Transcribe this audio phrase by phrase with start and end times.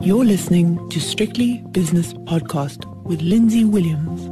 [0.00, 4.22] You're listening to Strictly Business Podcast with Lindsay Williams.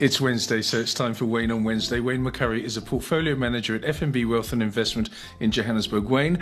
[0.00, 2.00] It's Wednesday, so it's time for Wayne on Wednesday.
[2.00, 5.10] Wayne McCurrie is a portfolio manager at FNB Wealth and Investment
[5.40, 6.04] in Johannesburg.
[6.04, 6.38] Wayne,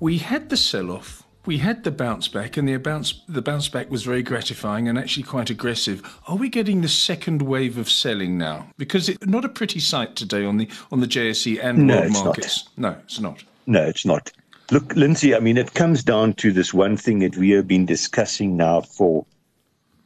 [0.00, 3.68] we had the sell off, we had the bounce back, and the bounce the bounce
[3.68, 6.02] back was very gratifying and actually quite aggressive.
[6.28, 8.66] Are we getting the second wave of selling now?
[8.76, 12.06] Because it's not a pretty sight today on the on the JSE and No, world
[12.06, 12.24] it's not.
[12.26, 12.68] markets.
[12.76, 13.44] No, it's not.
[13.66, 14.32] No, it's not.
[14.72, 17.86] Look, Lindsay, I mean, it comes down to this one thing that we have been
[17.86, 19.26] discussing now for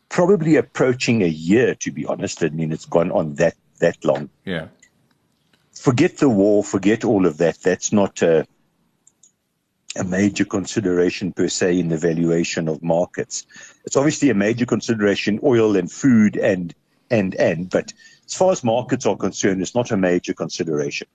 [0.08, 2.42] probably approaching a year, to be honest.
[2.42, 4.30] I mean, it's gone on that, that long.
[4.46, 4.68] Yeah.
[5.74, 7.60] Forget the war, forget all of that.
[7.60, 8.46] That's not a,
[9.96, 13.44] a major consideration per se in the valuation of markets.
[13.84, 16.74] It's obviously a major consideration, oil and food and,
[17.10, 17.92] and, and, but
[18.24, 21.06] as far as markets are concerned, it's not a major consideration.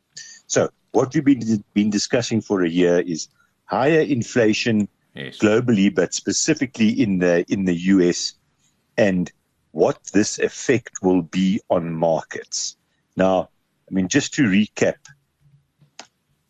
[0.46, 3.28] So what we've been, been discussing for a year is
[3.70, 5.40] higher inflation Yes.
[5.40, 8.36] globally, but specifically in the in the US,
[8.98, 9.32] and
[9.72, 12.78] what this effect will be on markets.
[13.16, 13.50] Now,
[13.90, 14.96] I mean, just to recap,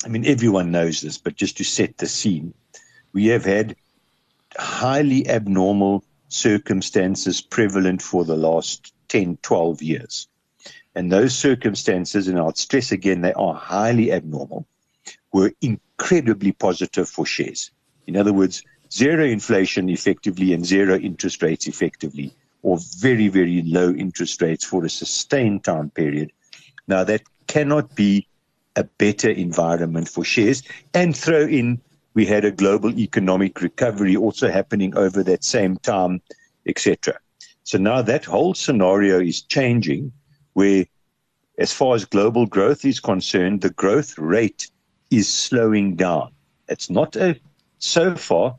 [0.05, 2.53] I mean, everyone knows this, but just to set the scene,
[3.13, 3.75] we have had
[4.57, 10.27] highly abnormal circumstances prevalent for the last 10, 12 years.
[10.95, 14.67] And those circumstances, and I'll stress again, they are highly abnormal,
[15.33, 17.71] were incredibly positive for shares.
[18.07, 23.91] In other words, zero inflation effectively and zero interest rates effectively, or very, very low
[23.91, 26.31] interest rates for a sustained time period.
[26.87, 28.27] Now, that cannot be
[28.75, 30.63] a better environment for shares.
[30.93, 31.81] And throw in,
[32.13, 36.21] we had a global economic recovery also happening over that same time,
[36.65, 37.19] etc.
[37.63, 40.11] So now that whole scenario is changing,
[40.53, 40.85] where,
[41.57, 44.71] as far as global growth is concerned, the growth rate
[45.11, 46.31] is slowing down.
[46.67, 47.39] It's not a,
[47.79, 48.57] so far,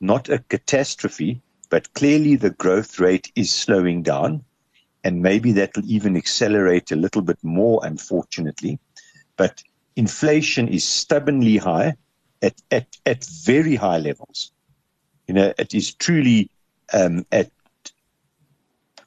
[0.00, 4.44] not a catastrophe, but clearly the growth rate is slowing down.
[5.04, 8.78] And maybe that will even accelerate a little bit more, unfortunately.
[9.36, 9.62] But
[9.96, 11.96] inflation is stubbornly high
[12.40, 14.52] at, at, at very high levels.
[15.26, 16.50] You know, it is truly
[16.92, 17.50] um, at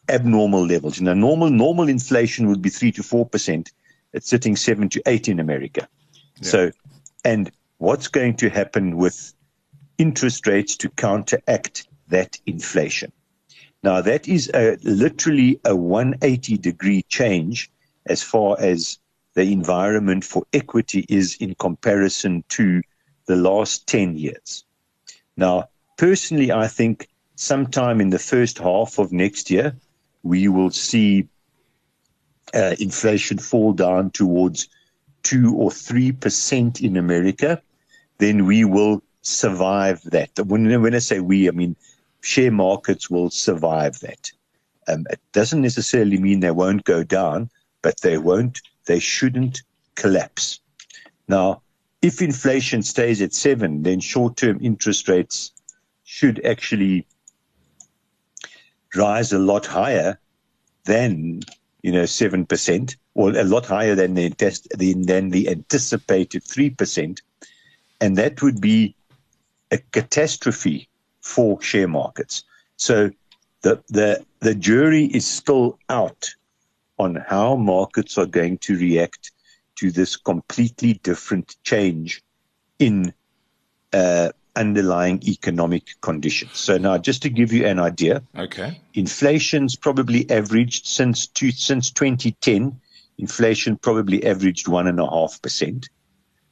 [0.09, 0.99] abnormal levels.
[0.99, 3.71] You know, normal normal inflation would be three to four percent.
[4.13, 5.87] It's sitting seven to eight in America.
[6.41, 6.71] So,
[7.23, 9.33] and what's going to happen with
[9.97, 13.11] interest rates to counteract that inflation?
[13.83, 17.71] Now, that is a, literally a 180 degree change
[18.07, 18.97] as far as
[19.35, 22.81] the environment for equity is in comparison to
[23.27, 24.63] the last 10 years.
[25.37, 29.75] Now, personally, I think sometime in the first half of next year,
[30.23, 31.27] we will see
[32.53, 34.69] uh, inflation fall down towards
[35.25, 37.61] 2 or 3% in America,
[38.19, 40.29] then we will survive that.
[40.45, 41.75] When, when I say we, I mean
[42.21, 44.31] share markets will survive that.
[44.87, 47.49] Um, it doesn't necessarily mean they won't go down,
[47.81, 49.61] but they won't, they shouldn't
[49.95, 50.59] collapse.
[51.27, 51.61] Now,
[52.01, 55.51] if inflation stays at seven, then short term interest rates
[56.03, 57.07] should actually
[58.95, 60.19] rise a lot higher
[60.85, 61.41] than,
[61.81, 64.29] you know, 7% well, a lot higher than the
[64.77, 67.21] than the anticipated three percent,
[68.01, 68.95] and that would be
[69.71, 70.89] a catastrophe
[71.21, 72.43] for share markets.
[72.75, 73.09] So
[73.61, 76.29] the the the jury is still out
[76.99, 79.31] on how markets are going to react
[79.75, 82.21] to this completely different change
[82.79, 83.13] in
[83.91, 86.57] uh, underlying economic conditions.
[86.57, 91.91] So now, just to give you an idea, okay, inflation's probably averaged since two, since
[91.91, 92.79] 2010
[93.17, 95.89] Inflation probably averaged one and a half percent.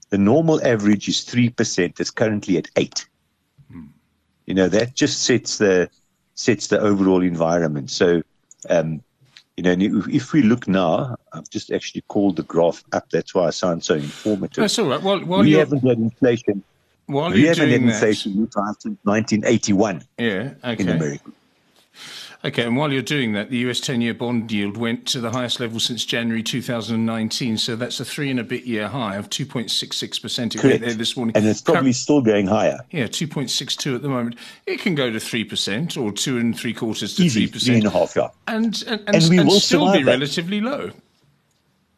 [0.10, 2.00] The normal average is three percent.
[2.00, 3.08] It's currently at eight.
[4.46, 5.90] You know that just sets the
[6.36, 7.90] sets the overall environment.
[7.90, 8.22] So,
[8.70, 9.02] um,
[9.56, 9.76] you know,
[10.10, 13.10] if we look now, I've just actually called the graph up.
[13.12, 14.64] That's why I sound so informative.
[14.64, 15.02] That's all right.
[15.02, 16.64] While, while we haven't had inflation.
[17.06, 20.92] while We haven't had inflation since 1981 yeah, in okay.
[20.92, 21.32] America.
[22.46, 25.30] Okay, and while you're doing that, the US 10 year bond yield went to the
[25.32, 27.58] highest level since January 2019.
[27.58, 30.24] So that's a three and a bit year high of 2.66%.
[30.24, 30.82] It went Correct.
[30.84, 31.38] there this morning.
[31.38, 32.80] And it's probably still going higher.
[32.92, 34.36] Yeah, 2.62 at the moment.
[34.66, 37.66] It can go to 3% or two and three quarters to Easy, 3%.
[37.66, 38.28] three and a half, yeah.
[38.48, 40.12] And, and, and, And we and will still be that.
[40.12, 40.92] relatively low.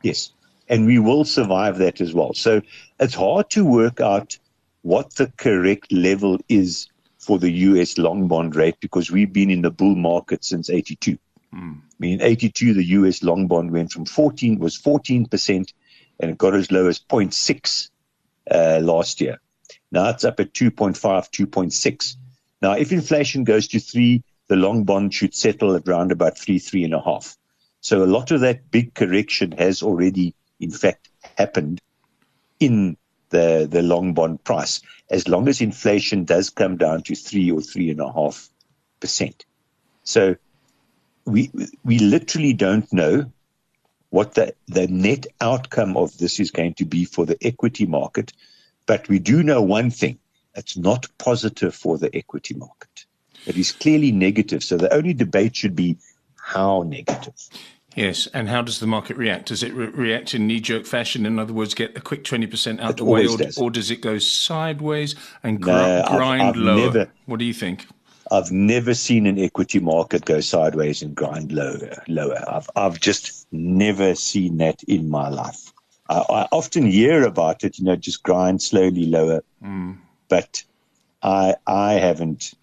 [0.04, 0.32] Yes.
[0.70, 2.34] And we will survive that as well.
[2.36, 2.62] So
[3.00, 4.38] it's hard to work out
[4.84, 6.88] what the correct level is
[7.26, 11.18] for the US long bond rate because we've been in the bull market since 82.
[11.54, 11.58] I
[12.00, 15.74] mean, in 82, the US long bond went from 14, was 14%,
[16.20, 17.90] and it got as low as 0.6
[18.52, 19.40] uh, last year.
[19.92, 22.16] Now it's up at 2.5, 2.6.
[22.62, 26.60] Now, if inflation goes to three, the long bond should settle at around about three,
[26.60, 27.38] three and a half.
[27.82, 31.82] So a lot of that big correction has already, in fact, happened
[32.60, 32.98] in
[33.30, 37.62] the, the long bond price, as long as inflation does come down to three or
[37.62, 38.50] three and a half
[39.00, 39.46] percent.
[40.04, 40.36] So
[41.26, 41.52] we
[41.84, 43.32] we literally don't know
[44.10, 48.32] what the, the net outcome of this is going to be for the equity market,
[48.86, 50.20] but we do know one thing.
[50.56, 53.06] It's not positive for the equity market.
[53.46, 54.64] It is clearly negative.
[54.64, 55.98] So the only debate should be
[56.42, 57.36] how negative.
[57.96, 59.48] Yes, and how does the market react?
[59.48, 61.26] Does it re- react in knee-jerk fashion?
[61.26, 63.58] In other words, get a quick twenty percent out it the way, or does.
[63.58, 63.90] or does.
[63.90, 66.78] it go sideways and gr- no, grind I've, I've lower?
[66.78, 67.88] Never, what do you think?
[68.32, 72.04] I've never seen an equity market go sideways and grind lower.
[72.10, 72.44] Lower.
[72.50, 75.72] I've I've just never seen that in my life.
[76.10, 79.98] I, I often hear about it, you know, just grind slowly lower, mm.
[80.28, 80.64] but
[81.24, 82.56] I I haven't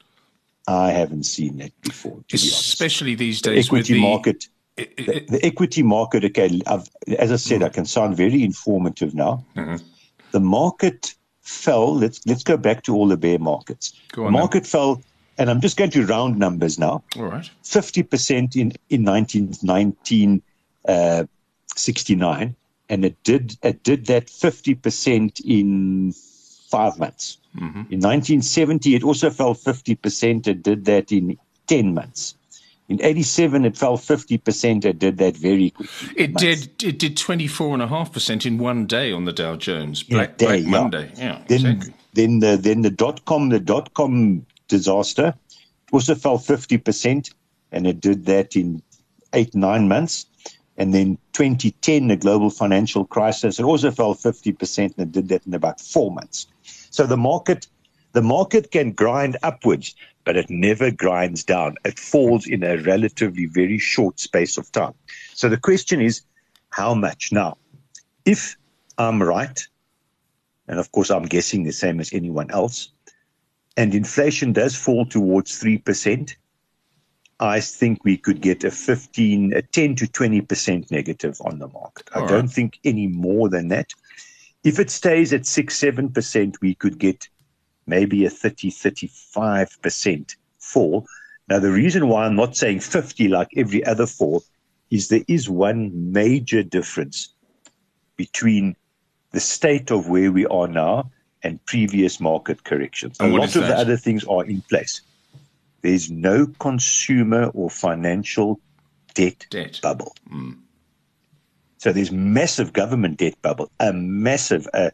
[0.69, 2.23] I haven't seen that before.
[2.32, 4.49] Especially these days, the equity the, market
[4.96, 6.88] the, the, equity market, okay, I've,
[7.19, 9.44] as I said, I can sound very informative now.
[9.56, 9.76] Mm-hmm.
[10.32, 11.94] The market fell.
[11.94, 13.93] Let's let's go back to all the bear markets.
[14.14, 14.70] the market then.
[14.70, 15.02] fell,
[15.38, 17.02] and I'm just going to round numbers now.
[17.17, 22.52] All right, fifty percent in in 19, 1969, uh,
[22.88, 26.14] and it did it did that fifty percent in
[26.73, 27.37] five months.
[27.56, 27.93] Mm-hmm.
[27.93, 30.46] In 1970, it also fell 50%.
[30.46, 31.37] It did that in
[31.67, 32.34] 10 months.
[32.88, 34.84] In 87, it fell 50%.
[34.84, 36.14] It did that very quickly.
[36.17, 40.64] It did It did 24.5% in one day on the Dow Jones, Black, day, Black
[40.64, 41.12] Monday.
[41.17, 41.94] Yeah, then, exactly.
[42.14, 45.34] Then the, then the dot-com, the dot-com disaster
[45.93, 47.32] also fell 50%,
[47.70, 48.82] and it did that in
[49.32, 50.26] eight, nine months.
[50.76, 55.46] And then 2010, the global financial crisis, it also fell 50%, and it did that
[55.46, 56.46] in about four months.
[56.90, 57.67] So the market
[58.12, 61.76] the market can grind upwards, but it never grinds down.
[61.84, 64.94] It falls in a relatively very short space of time.
[65.34, 66.22] So the question is,
[66.70, 67.32] how much?
[67.32, 67.58] Now,
[68.24, 68.56] if
[68.98, 69.66] I'm right,
[70.69, 72.90] and of course I'm guessing the same as anyone else,
[73.76, 76.36] and inflation does fall towards 3%,
[77.40, 82.08] I think we could get a 15, a 10 to 20% negative on the market.
[82.14, 83.92] All I don't think any more than that.
[84.62, 87.28] If it stays at 6 7%, we could get
[87.87, 91.06] maybe a 30 35% fall.
[91.49, 94.44] Now, the reason why I'm not saying 50 like every other fall
[94.90, 97.34] is there is one major difference
[98.17, 98.76] between
[99.32, 101.11] the state of where we are now
[101.43, 103.17] and previous market corrections.
[103.19, 103.69] And a lot of that?
[103.69, 105.00] the other things are in place.
[105.81, 108.61] There's no consumer or financial
[109.14, 109.81] debt, debt.
[109.82, 110.14] bubble.
[110.32, 110.58] Mm.
[111.79, 114.90] So there's massive government debt bubble, a massive, uh,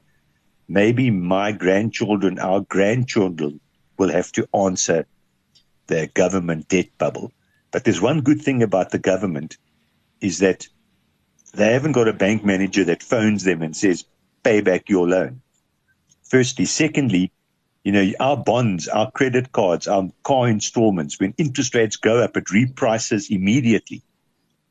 [0.68, 3.60] maybe my grandchildren, our grandchildren
[3.96, 5.06] will have to answer
[5.86, 7.32] the government debt bubble.
[7.70, 9.56] But there's one good thing about the government
[10.20, 10.68] is that
[11.54, 14.04] they haven't got a bank manager that phones them and says,
[14.42, 15.40] pay back your loan.
[16.24, 16.66] Firstly.
[16.66, 17.32] Secondly,
[17.84, 22.36] you know, our bonds, our credit cards, our car installments, when interest rates go up,
[22.36, 24.02] it reprices immediately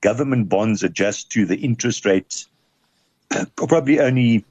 [0.01, 2.47] government bonds adjust to the interest rates,
[3.55, 4.45] probably only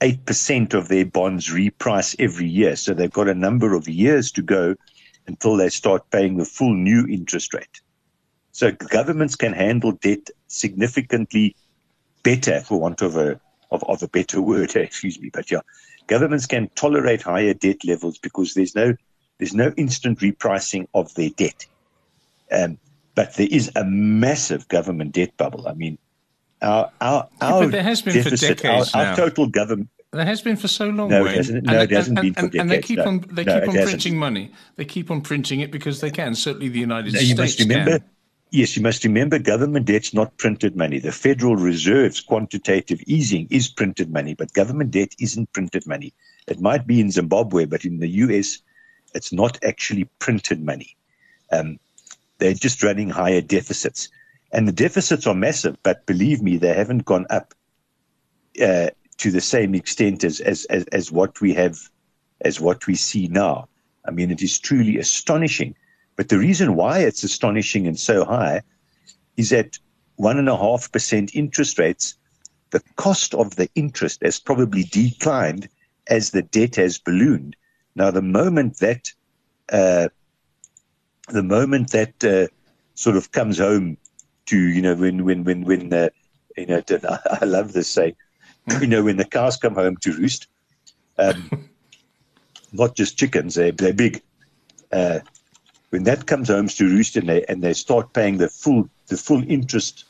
[0.00, 2.76] 8% of their bonds reprice every year.
[2.76, 4.74] So they've got a number of years to go
[5.26, 7.80] until they start paying the full new interest rate.
[8.52, 11.56] So governments can handle debt significantly
[12.22, 15.30] better, for want of a of, of a better word, excuse me.
[15.32, 15.60] But yeah,
[16.06, 18.94] governments can tolerate higher debt levels because there's no
[19.38, 21.66] there's no instant repricing of their debt.
[22.50, 22.78] Um,
[23.14, 25.68] but there is a massive government debt bubble.
[25.68, 25.98] I mean,
[26.62, 29.10] our our our but there has been deficit, for decades our, now.
[29.10, 29.90] our total government.
[30.16, 31.10] There has been for so long.
[31.10, 31.34] No, Wayne.
[31.34, 31.64] it hasn't.
[31.64, 32.60] No, and, it hasn't and, been for decades.
[32.60, 34.16] And they keep on they no, keep on printing hasn't.
[34.16, 34.52] money.
[34.76, 36.34] They keep on printing it because they can.
[36.34, 38.08] Certainly, the United no, you States must remember, can.
[38.50, 40.98] Yes, you must remember government debt's not printed money.
[40.98, 46.14] The Federal Reserve's quantitative easing is printed money, but government debt isn't printed money.
[46.46, 48.62] It might be in Zimbabwe, but in the US,
[49.14, 50.96] it's not actually printed money.
[51.52, 51.78] Um,
[52.38, 54.08] they're just running higher deficits.
[54.52, 57.52] And the deficits are massive, but believe me, they haven't gone up
[58.62, 61.78] uh, to the same extent as, as, as, as what we have,
[62.42, 63.68] as what we see now.
[64.06, 65.74] I mean, it is truly astonishing.
[66.16, 68.62] But the reason why it's astonishing and so high
[69.36, 69.78] is that
[70.16, 72.14] one and a half percent interest rates,
[72.70, 75.68] the cost of the interest has probably declined
[76.08, 77.56] as the debt has ballooned.
[77.94, 79.12] Now, the moment that
[79.70, 80.08] uh,
[81.28, 82.46] the moment that uh,
[82.94, 83.96] sort of comes home
[84.46, 86.08] to you know when when when when uh,
[86.56, 86.82] you know
[87.40, 88.16] I love this saying
[88.80, 90.48] you know when the cows come home to roost
[91.18, 91.68] um,
[92.72, 94.22] not just chickens, they're, they're big.
[94.92, 95.20] Uh,
[95.90, 99.16] when that comes home to roost and they, and they start paying the full, the
[99.16, 100.04] full interest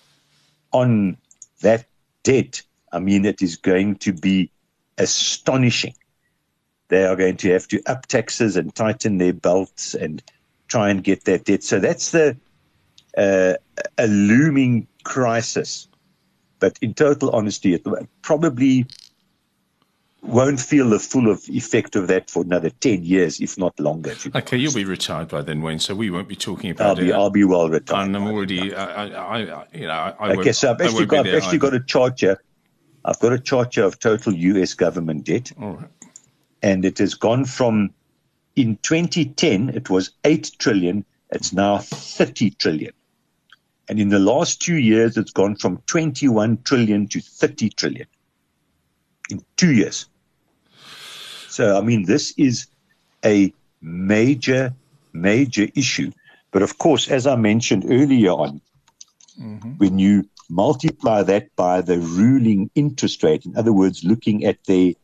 [0.72, 1.16] on
[1.60, 1.86] that
[2.22, 4.50] debt, I mean, it is going to be
[4.98, 5.94] astonishing.
[6.88, 10.22] They are going to have to up taxes and tighten their belts and
[10.68, 11.62] try and get that debt.
[11.62, 12.36] So that's the
[13.16, 13.54] uh,
[13.98, 15.88] a looming crisis.
[16.58, 17.86] But in total honesty, it
[18.22, 18.86] probably
[20.22, 24.14] won't feel the full of effect of that for another 10 years, if not longer.
[24.34, 27.10] Okay, you'll be retired by then, Wayne, so we won't be talking about I'll be,
[27.10, 27.14] it.
[27.14, 28.06] I'll be well retired.
[28.06, 31.34] And I'm already, I, I, I you know, I Okay, so I've actually, got, I've
[31.34, 32.42] actually got a chart here.
[33.04, 35.52] I've got a chart here of total US government debt.
[35.60, 35.88] All right.
[36.62, 37.90] And it has gone from,
[38.56, 41.04] in 2010, it was 8 trillion.
[41.30, 42.92] It's now 30 trillion.
[43.88, 48.06] And in the last two years, it's gone from 21 trillion to 30 trillion
[49.30, 50.06] in two years.
[51.48, 52.66] So, I mean, this is
[53.24, 54.74] a major,
[55.12, 56.12] major issue.
[56.50, 58.60] But of course, as I mentioned earlier on,
[59.40, 59.72] mm-hmm.
[59.78, 64.96] when you multiply that by the ruling interest rate, in other words, looking at the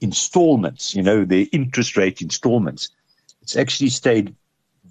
[0.00, 2.90] installments, you know, the interest rate installments,
[3.42, 4.34] it's actually stayed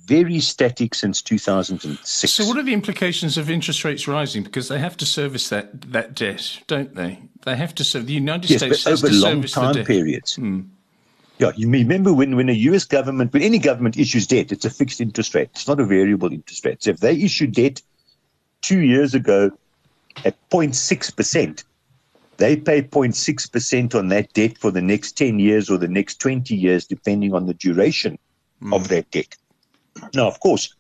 [0.05, 2.31] very static since 2006.
[2.31, 4.43] So, what are the implications of interest rates rising?
[4.43, 7.19] Because they have to service that, that debt, don't they?
[7.43, 10.35] They have to serve the United yes, States but over long time periods.
[10.35, 10.61] Hmm.
[11.37, 14.69] Yeah, you remember when, when a US government, when any government issues debt, it's a
[14.69, 15.49] fixed interest rate.
[15.53, 16.83] It's not a variable interest rate.
[16.83, 17.81] So if they issue debt
[18.61, 19.51] two years ago
[20.23, 21.63] at 0.6%,
[22.37, 26.55] they pay 0.6% on that debt for the next 10 years or the next 20
[26.55, 28.17] years, depending on the duration
[28.61, 28.73] mm.
[28.73, 29.35] of that debt.
[30.13, 30.73] Now, of course,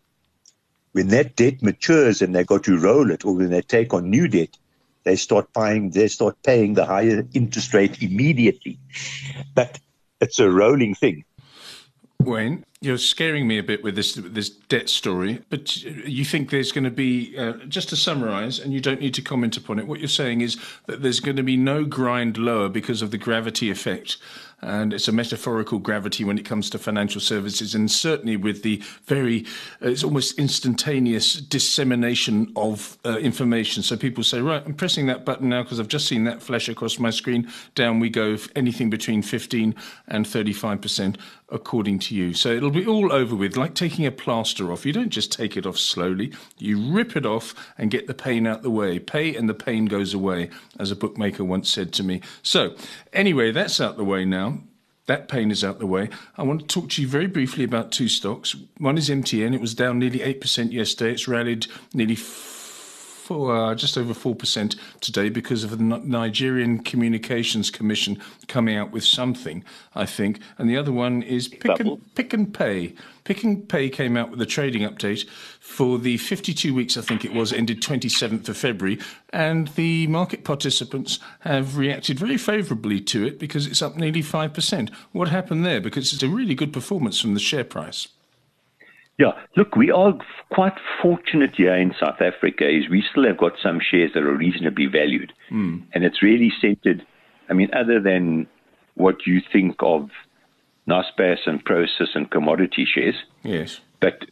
[0.91, 4.09] when that debt matures and they've got to roll it, or when they take on
[4.09, 4.57] new debt,
[5.03, 8.79] they start paying they start paying the higher interest rate immediately.
[9.53, 9.79] But
[10.21, 11.23] it's a rolling thing.
[12.21, 16.71] Wayne, you're scaring me a bit with this this debt story, but you think there's
[16.71, 19.87] going to be uh, just to summarise, and you don't need to comment upon it.
[19.87, 20.57] What you're saying is
[20.87, 24.17] that there's going to be no grind lower because of the gravity effect
[24.61, 28.81] and it's a metaphorical gravity when it comes to financial services, and certainly with the
[29.05, 29.45] very,
[29.81, 33.83] uh, it's almost instantaneous dissemination of uh, information.
[33.83, 36.69] So people say, right, I'm pressing that button now because I've just seen that flash
[36.69, 37.51] across my screen.
[37.75, 39.75] Down we go, anything between 15
[40.07, 41.17] and 35 percent,
[41.49, 42.33] according to you.
[42.33, 44.85] So it'll be all over with, like taking a plaster off.
[44.85, 48.47] You don't just take it off slowly; you rip it off and get the pain
[48.47, 48.99] out the way.
[48.99, 50.49] Pay and the pain goes away,
[50.79, 52.21] as a bookmaker once said to me.
[52.41, 52.75] So
[53.13, 54.59] anyway, that's out the way now
[55.07, 56.09] that pain is out the way.
[56.37, 58.55] I want to talk to you very briefly about two stocks.
[58.77, 59.53] One is MTN.
[59.53, 61.11] It was down nearly 8% yesterday.
[61.11, 62.15] It's rallied nearly
[63.25, 69.03] four, uh, just over 4% today because of the Nigerian Communications Commission coming out with
[69.03, 69.63] something,
[69.95, 70.39] I think.
[70.59, 72.93] And the other one is Pick and, Pick n Pay.
[73.23, 75.27] Pick n Pay came out with a trading update
[75.59, 78.99] for the 52 weeks, I think it was, ended 27th of February.
[79.31, 84.93] And the market participants have reacted very favourably to it because it's up nearly 5%.
[85.13, 85.81] What happened there?
[85.81, 88.07] Because it's a really good performance from the share price.
[89.17, 90.13] Yeah, look, we are
[90.51, 92.67] quite fortunate here in South Africa.
[92.67, 95.83] Is we still have got some shares that are reasonably valued, mm.
[95.93, 97.05] and it's really centered.
[97.49, 98.47] I mean, other than
[98.95, 100.09] what you think of
[100.89, 104.25] Naspers and Prosus and commodity shares, yes, but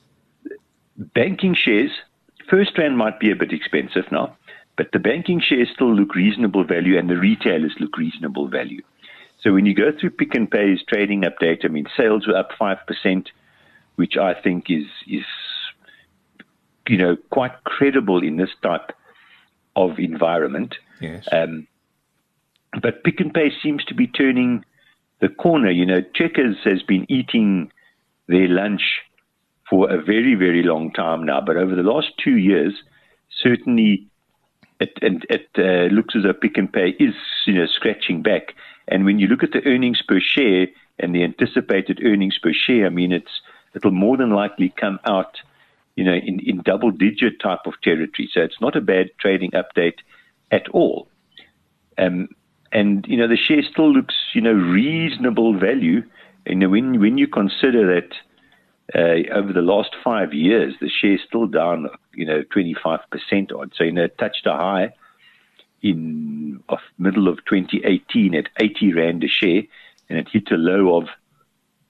[0.97, 1.91] banking shares,
[2.49, 4.35] first FirstRand might be a bit expensive now,
[4.75, 8.81] but the banking shares still look reasonable value, and the retailers look reasonable value.
[9.41, 12.49] So when you go through Pick n Pay's trading update, I mean, sales were up
[12.59, 13.29] five percent
[13.95, 15.25] which I think is is
[16.87, 18.91] you know quite credible in this type
[19.75, 20.75] of environment.
[21.01, 21.27] Yes.
[21.31, 21.67] Um,
[22.81, 24.65] but Pick n Pay seems to be turning
[25.19, 25.71] the corner.
[25.71, 27.71] You know, Checkers has been eating
[28.27, 29.01] their lunch
[29.69, 31.41] for a very, very long time now.
[31.41, 32.73] But over the last two years,
[33.41, 34.07] certainly
[34.79, 38.55] it, it, it uh, looks as though Pick n Pay is, you know, scratching back.
[38.87, 40.67] And when you look at the earnings per share
[40.99, 43.41] and the anticipated earnings per share, I mean, it's
[43.75, 45.37] it'll more than likely come out,
[45.95, 48.29] you know, in, in double digit type of territory.
[48.31, 49.99] So it's not a bad trading update
[50.51, 51.07] at all.
[51.97, 52.29] Um,
[52.71, 56.03] and, you know, the share still looks, you know, reasonable value.
[56.45, 58.13] You know, when, when you consider that
[58.95, 62.99] uh, over the last five years, the share's still down, you know, 25%
[63.51, 63.71] on.
[63.75, 64.93] So, you know, it touched a high
[65.81, 69.63] in of middle of 2018 at 80 Rand a share,
[70.09, 71.09] and it hit a low of,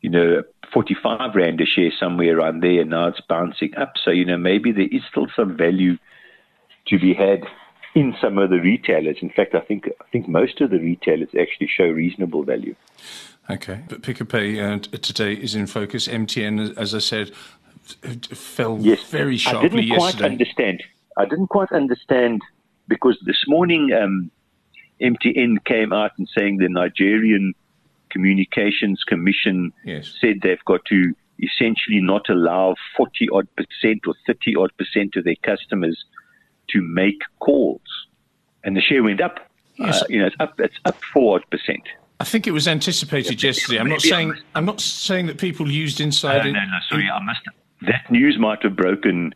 [0.04, 0.44] you know,
[0.74, 3.94] 45 Rand a share somewhere around there, and now it's bouncing up.
[4.04, 5.98] So, you know, maybe there is still some value
[6.88, 7.44] to be had
[7.96, 9.18] in some of the retailers.
[9.22, 12.76] In fact, I think I think most of the retailers actually show reasonable value.
[13.50, 16.10] Okay, but Pick n Pay uh, today is in focus.
[16.10, 17.32] MTN, as I said,
[18.34, 19.04] fell yes.
[19.04, 20.18] very sharply I didn't yesterday.
[20.18, 20.84] quite understand.
[21.16, 22.42] I didn't quite understand
[22.90, 24.32] because this morning um,
[25.00, 27.54] MTN came out and saying the Nigerian
[28.14, 30.14] Communications Commission Yes.
[30.22, 35.26] said they've got to essentially not allow 40 odd percent or 30 odd percent of
[35.26, 36.06] their customers
[36.70, 37.82] to make calls.
[38.64, 39.50] And the share went up.
[39.76, 40.02] Yes.
[40.02, 41.82] Uh, you know, it's up, it's up 4 odd percent.
[42.20, 43.80] I think it was anticipated yesterday.
[43.80, 46.46] I'm not I saying must- I'm not saying that people used No, inside.
[46.46, 47.42] no, no, sorry, I must.
[47.82, 49.34] That news might have broken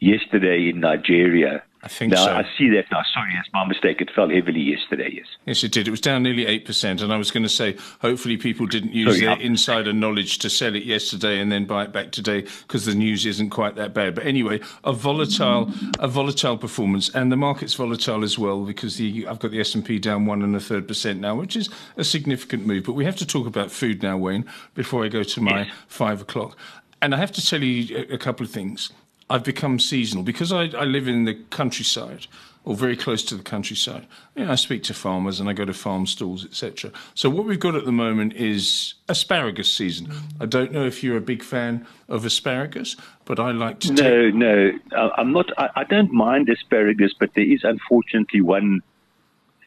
[0.00, 1.62] yesterday in Nigeria.
[1.86, 2.24] I think so.
[2.24, 3.04] I see that now.
[3.14, 4.00] Sorry, it's my mistake.
[4.00, 5.26] It fell heavily yesterday, yes.
[5.44, 5.86] Yes, it did.
[5.86, 7.00] It was down nearly 8%.
[7.00, 10.50] And I was going to say, hopefully, people didn't use Sorry, their insider knowledge to
[10.50, 13.94] sell it yesterday and then buy it back today because the news isn't quite that
[13.94, 14.16] bad.
[14.16, 19.24] But anyway, a volatile, a volatile performance, and the market's volatile as well because the
[19.28, 21.70] I've got the S and P down one and a third percent now, which is
[21.96, 22.82] a significant move.
[22.82, 26.20] But we have to talk about food now, Wayne, before I go to my five
[26.20, 26.58] o'clock.
[27.00, 28.90] And I have to tell you a couple of things.
[29.28, 32.26] I've become seasonal because I, I live in the countryside
[32.64, 34.06] or very close to the countryside.
[34.34, 36.90] You know, I speak to farmers and I go to farm stalls, etc.
[37.14, 40.12] So what we've got at the moment is asparagus season.
[40.40, 43.98] I don't know if you're a big fan of asparagus, but I like to take.
[44.04, 45.46] No, no, I- I'm not.
[45.58, 48.82] I, I don't mind asparagus, but there is unfortunately one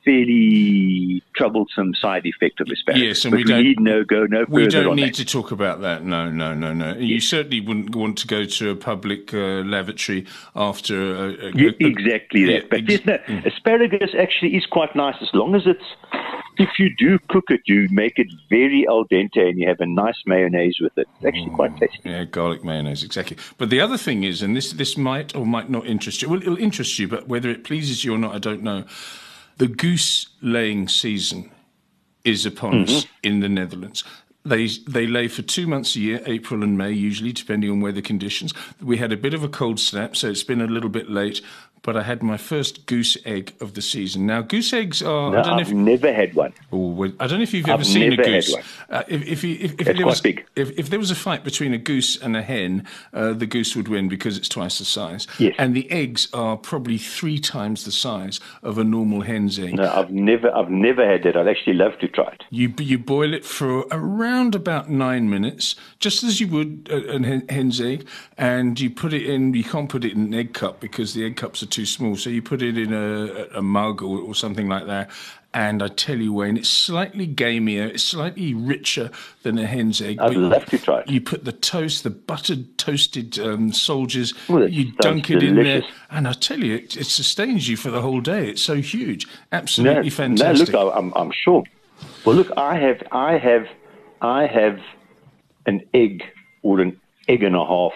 [0.06, 3.03] fairly troublesome side effect of asparagus.
[3.03, 5.15] Yes, and but we don't- need no go no further We don't on need that.
[5.15, 6.03] to talk about that.
[6.03, 6.96] No, no, no, no.
[6.98, 10.25] You certainly wouldn't want to go to a public uh, lavatory
[10.56, 12.70] after a, a, Yeah, a- exactly yeah, that.
[12.70, 15.84] But ex- yes, no, asparagus actually is quite nice as long as it's.
[16.62, 19.86] If you do cook it, you make it very al dente, and you have a
[19.86, 21.08] nice mayonnaise with it.
[21.18, 22.00] It's actually quite tasty.
[22.03, 23.38] Yeah, garlic mayonnaise, exactly.
[23.58, 26.27] But the other thing is, and this this might or might not interest you.
[26.27, 28.84] Well, it'll interest you, but whether it pleases you or not, I don't know.
[29.60, 31.51] The goose laying season
[32.24, 33.12] is upon us mm-hmm.
[33.24, 34.06] in the Netherlands.
[34.46, 38.01] They they lay for two months a year, April and May, usually, depending on weather
[38.01, 38.54] conditions.
[38.82, 41.41] We had a bit of a cold snap, so it's been a little bit late.
[41.82, 44.26] But I had my first goose egg of the season.
[44.26, 45.32] Now, goose eggs are.
[45.32, 46.54] No, I don't know I've if never had one.
[46.72, 48.54] Oh, I don't know if you've ever I've seen a never had goose.
[48.54, 48.63] one.
[48.89, 50.22] Uh, if, if, if, there was,
[50.56, 53.88] if there was a fight between a goose and a hen, uh, the goose would
[53.88, 55.28] win because it's twice the size.
[55.38, 55.56] Yes.
[55.58, 59.76] And the eggs are probably three times the size of a normal hen's egg.
[59.76, 61.38] No, I've never, I've never had that.
[61.38, 62.44] I'd actually love to try it.
[62.50, 67.52] You you boil it for around about nine minutes, just as you would a, a
[67.52, 69.54] hen's egg, and you put it in.
[69.54, 72.15] You can't put it in an egg cup because the egg cups are too small.
[72.15, 75.10] So you put it in a, a mug or, or something like that.
[75.51, 79.10] And I tell you, Wayne, it's slightly gamier, it's slightly richer
[79.41, 80.19] than a hen's egg.
[80.19, 81.10] I'd love to try it.
[81.10, 86.27] You put the toast, the buttered toasted um, soldiers, you dunk it in there, and
[86.27, 88.47] I tell you, it, it sustains you for the whole day.
[88.49, 90.71] It's so huge, No, absolutely no, fantastic.
[90.71, 91.63] look, I- I'm, I'm sure.
[92.25, 93.67] Well, look, I have, I have,
[94.21, 94.79] I have
[95.65, 96.23] an egg
[96.62, 97.93] or an egg and a half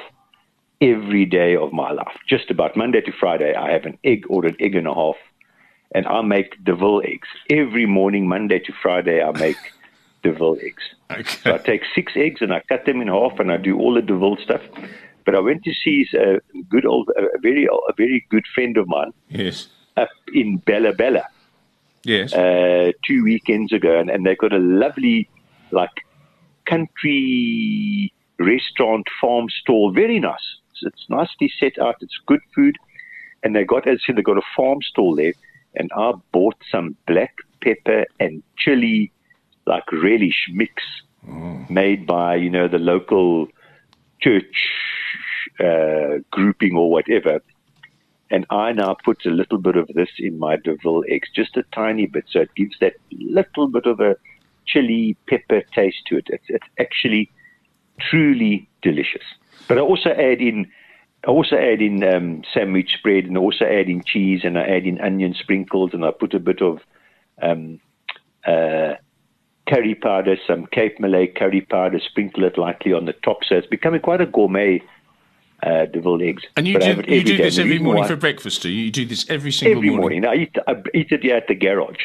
[0.83, 2.17] every day of my life.
[2.27, 5.15] Just about Monday to Friday, I have an egg or an egg and a half,
[5.95, 8.27] and I make Deville eggs every morning.
[8.27, 9.57] Monday to Friday, I make
[10.23, 10.83] Deville eggs.
[11.11, 11.23] Okay.
[11.43, 13.93] So I take six eggs and I cut them in half, and I do all
[13.93, 14.61] the Deville stuff.
[15.25, 18.87] But I went to see a good old, a very, a very good friend of
[18.87, 19.69] mine Yes.
[19.95, 21.23] up in Bela-Bela
[22.03, 22.33] Yes.
[22.33, 25.29] uh, two weekends ago, and, and they've got a lovely,
[25.71, 25.95] like,
[26.65, 29.93] country restaurant farm stall.
[29.93, 30.57] Very nice.
[30.73, 31.95] It's, it's nicely set out.
[32.01, 32.77] It's good food,
[33.43, 35.33] and they got, as I said, they got a farm stall there.
[35.75, 39.11] And I bought some black pepper and chili,
[39.65, 40.83] like relish mix,
[41.69, 43.47] made by you know the local
[44.19, 44.69] church
[45.59, 47.41] uh, grouping or whatever.
[48.29, 51.63] And I now put a little bit of this in my Deville eggs, just a
[51.71, 54.15] tiny bit, so it gives that little bit of a
[54.65, 56.27] chili pepper taste to it.
[56.29, 57.31] It's, it's actually
[57.99, 59.23] truly delicious.
[59.67, 60.71] But I also add in,
[61.25, 64.63] I also add in um, sandwich spread, and I also add in cheese, and I
[64.63, 66.79] add in onion sprinkles, and I put a bit of
[67.41, 67.79] um,
[68.45, 68.95] uh,
[69.67, 73.43] curry powder, some Cape Malay curry powder, sprinkle it lightly on the top.
[73.43, 74.81] So it's becoming quite a gourmet
[75.63, 76.43] uh, deviled eggs.
[76.57, 78.85] And you do, you every do this every morning for breakfast, do you?
[78.85, 80.25] You do this every single every morning.
[80.25, 82.01] I eat, I eat it here at the garage.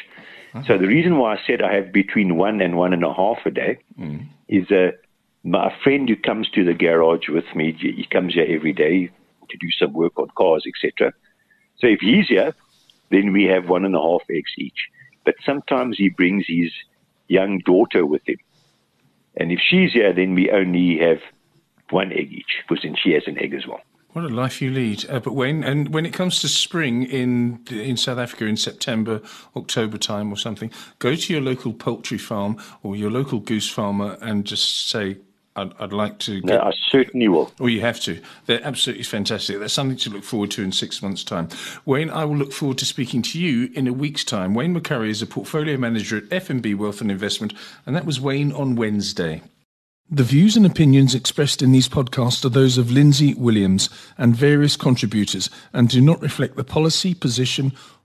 [0.67, 3.39] So the reason why I said I have between one and one and a half
[3.45, 3.79] a day
[4.49, 4.91] is uh,
[5.45, 7.73] my friend who comes to the garage with me.
[7.73, 9.11] He comes here every day
[9.49, 11.13] to do some work on cars, etc.
[11.79, 12.55] So if he's here,
[13.11, 14.89] then we have one and a half eggs each.
[15.25, 16.73] But sometimes he brings his
[17.29, 18.39] young daughter with him,
[19.37, 21.21] and if she's here, then we only have
[21.91, 23.81] one egg each, because then she has an egg as well.
[24.13, 25.09] What a life you lead.
[25.09, 29.21] Uh, but Wayne, and when it comes to spring in in South Africa in September,
[29.55, 34.17] October time or something, go to your local poultry farm or your local goose farmer
[34.23, 35.19] and just say,
[35.59, 36.41] I'd, I'd like to.
[36.41, 37.53] Get, no, I certainly will.
[37.59, 38.21] Well, you have to.
[38.47, 39.59] They're absolutely fantastic.
[39.59, 41.49] That's something to look forward to in six months' time.
[41.85, 44.55] Wayne, I will look forward to speaking to you in a week's time.
[44.55, 47.53] Wayne McCurrie is a portfolio manager at FNB Wealth and Investment,
[47.87, 49.43] and that was Wayne on Wednesday.
[50.11, 54.75] The views and opinions expressed in these podcasts are those of Lindsay Williams and various
[54.75, 57.75] contributors and do not reflect the policy, position,